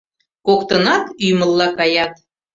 Коктынат 0.47 1.05
ӱмылла 1.27 1.67
каят. 1.77 2.13